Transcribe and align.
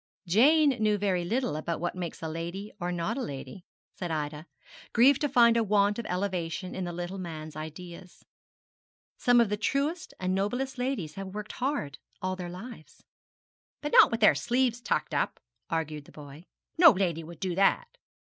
'Jane 0.25 0.69
knew 0.81 0.97
very 0.97 1.23
little 1.23 1.55
about 1.55 1.79
what 1.79 1.93
makes 1.93 2.23
a 2.23 2.27
lady 2.27 2.71
or 2.81 2.91
not 2.91 3.19
a 3.19 3.21
lady,' 3.21 3.63
said 3.93 4.09
Ida, 4.09 4.47
grieved 4.93 5.21
to 5.21 5.29
find 5.29 5.55
a 5.55 5.63
want 5.63 5.99
of 5.99 6.07
elevation 6.07 6.73
in 6.73 6.85
the 6.85 6.91
little 6.91 7.19
man's 7.19 7.55
ideas. 7.55 8.25
'Some 9.19 9.39
of 9.39 9.49
the 9.49 9.57
truest 9.57 10.15
and 10.19 10.33
noblest 10.33 10.79
ladies 10.79 11.13
have 11.13 11.35
worked 11.35 11.51
hard 11.51 11.99
all 12.19 12.35
their 12.35 12.49
lives.' 12.49 13.03
'But 13.81 13.91
not 13.91 14.09
with 14.09 14.21
their 14.21 14.33
sleeves 14.33 14.81
tucked 14.81 15.13
up,' 15.13 15.39
argued 15.69 16.05
the 16.05 16.11
boy; 16.11 16.45
'no 16.79 16.89
lady 16.89 17.23
would 17.23 17.39
do 17.39 17.53
that. 17.53 17.99